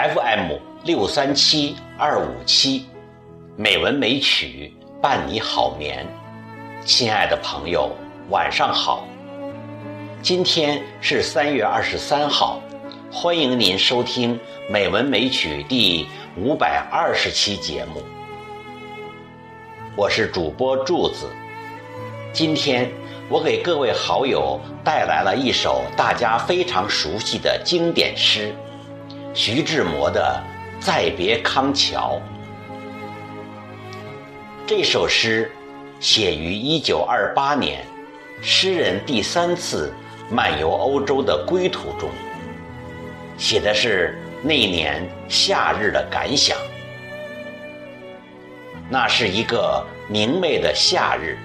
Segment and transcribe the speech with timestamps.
[0.00, 0.52] FM
[0.84, 2.86] 六三七二五七，
[3.54, 6.06] 美文美曲伴你好眠。
[6.86, 7.90] 亲爱的朋友，
[8.30, 9.06] 晚上好。
[10.22, 12.62] 今天是三月二十三号，
[13.12, 14.34] 欢迎您收听
[14.70, 18.00] 《美文美曲》第五百二十期节目。
[19.94, 21.28] 我是主播柱子。
[22.32, 22.90] 今天
[23.28, 28.54] 我给各位好友带来了一首大家非常熟悉的经典诗。
[29.32, 30.42] 徐志摩的
[30.84, 32.20] 《再别康桥》
[34.66, 35.48] 这首诗
[36.00, 37.86] 写于一九二八年，
[38.42, 39.94] 诗人第三次
[40.32, 42.10] 漫游欧洲的归途中，
[43.38, 46.56] 写的是那年夏日的感想。
[48.88, 51.38] 那是一个明媚的夏日，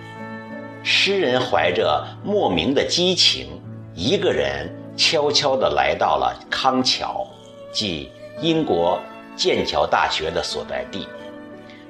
[0.84, 3.62] 诗人怀着莫名的激情，
[3.94, 7.28] 一个人悄悄地来到了康桥。
[7.76, 8.10] 即
[8.40, 9.02] 英国
[9.36, 11.10] 剑桥大学的所在地，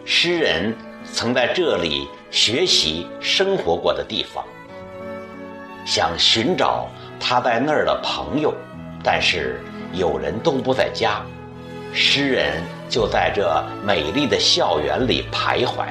[0.04, 0.76] 诗人
[1.14, 4.44] 曾在这里学习生活过的地方，
[5.86, 6.88] 想寻找
[7.20, 8.52] 他在那儿的朋友，
[9.04, 9.62] 但是
[9.94, 11.22] 有人都不在家，
[11.94, 15.86] 诗人就在这美丽的校园里徘徊，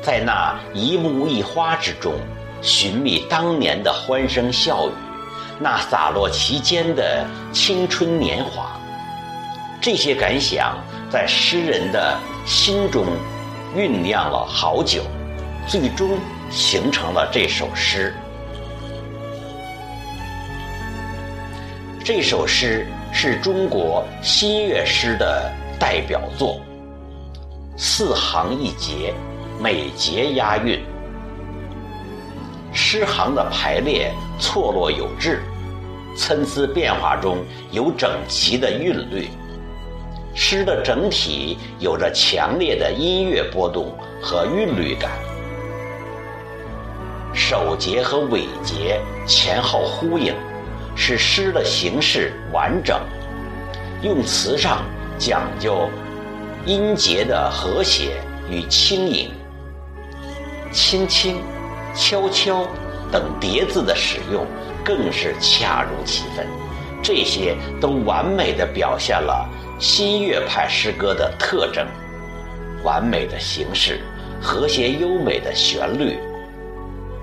[0.00, 2.14] 在那一木一花之中
[2.62, 4.92] 寻觅当年的欢声笑语，
[5.58, 8.72] 那洒落其间的青春年华。
[9.86, 10.76] 这些感想
[11.08, 13.06] 在诗人的心中
[13.76, 15.00] 酝酿了好久，
[15.68, 16.18] 最终
[16.50, 18.12] 形成了这首诗。
[22.04, 26.60] 这首诗是中国新乐诗的代表作，
[27.76, 29.14] 四行一节，
[29.62, 30.82] 每节押韵，
[32.72, 35.44] 诗行的排列错落有致，
[36.16, 37.38] 参差变化中
[37.70, 39.28] 有整齐的韵律。
[40.38, 45.10] 诗的整体有着强烈的音乐波动和韵律感，
[47.32, 50.34] 首节和尾节前后呼应，
[50.94, 53.00] 使诗的形式完整。
[54.02, 54.84] 用词上
[55.18, 55.88] 讲究
[56.66, 58.20] 音节的和谐
[58.50, 59.30] 与轻盈，
[60.70, 61.40] 轻轻、
[61.94, 62.68] 悄悄
[63.10, 64.46] 等叠字的使用
[64.84, 66.46] 更是恰如其分，
[67.02, 69.48] 这些都完美的表现了。
[69.78, 71.86] 新月派诗歌的特征：
[72.82, 74.00] 完美的形式、
[74.40, 76.18] 和谐优美的旋律、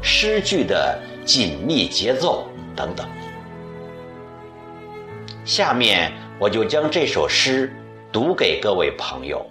[0.03, 3.07] 诗句的紧密节奏等等。
[5.43, 7.73] 下面我就将这首诗
[8.11, 9.43] 读给各位朋友。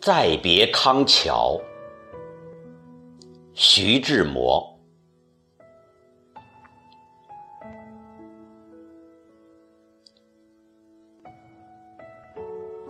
[0.00, 1.60] 再别康桥，
[3.54, 4.66] 徐志摩。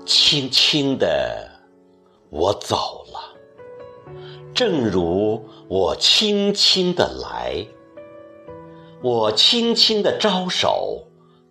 [0.07, 1.51] 轻轻的，
[2.31, 3.37] 我走了，
[4.55, 7.67] 正如我轻轻的来。
[9.03, 11.05] 我轻轻的招手，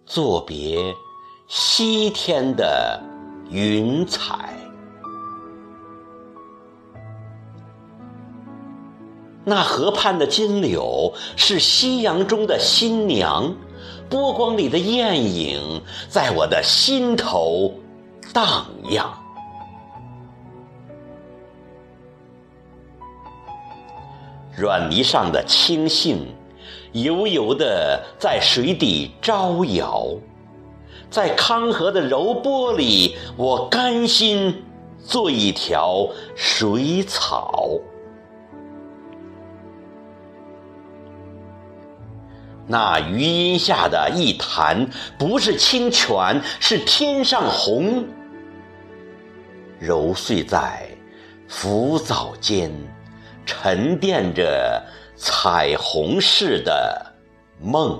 [0.06, 0.78] 作别
[1.52, 3.02] 西天的
[3.50, 4.54] 云彩。
[9.44, 13.52] 那河畔的金柳是夕阳中的新娘，
[14.08, 17.74] 波光里的艳影在我的心头
[18.32, 19.12] 荡漾。
[24.56, 26.20] 软泥上的青荇，
[26.92, 30.06] 油油的在水底招摇，
[31.10, 34.64] 在康河的柔波里，我甘心
[35.04, 37.80] 做一条水草。
[42.68, 48.06] 那余荫下的一潭，不是清泉，是天上虹，
[49.80, 50.88] 揉碎在
[51.48, 52.72] 浮藻间，
[53.44, 54.80] 沉淀着
[55.16, 57.04] 彩虹似的
[57.60, 58.00] 梦。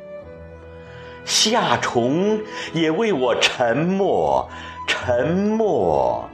[1.23, 2.39] 夏虫
[2.73, 4.47] 也为我沉默，
[4.87, 6.27] 沉默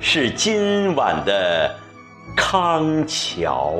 [0.00, 1.74] 是今晚的
[2.36, 3.74] 康桥。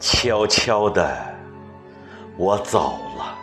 [0.00, 1.16] 悄悄的，
[2.36, 3.34] 我走了，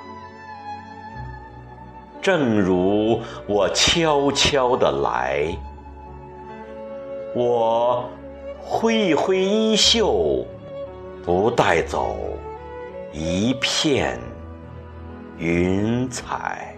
[2.22, 5.56] 正如我悄悄的来。
[7.36, 8.10] 我
[8.68, 10.44] 挥一挥衣袖，
[11.24, 12.18] 不带走
[13.14, 14.20] 一片
[15.38, 16.76] 云彩。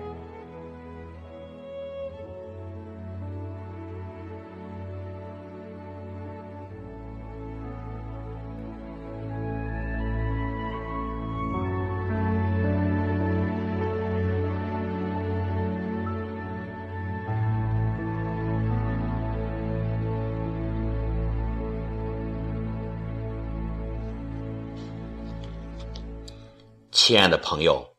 [26.99, 27.95] 亲爱的朋友，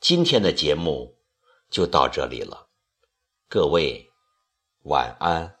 [0.00, 1.18] 今天的节目
[1.68, 2.70] 就到这里了，
[3.46, 4.08] 各位
[4.84, 5.55] 晚安。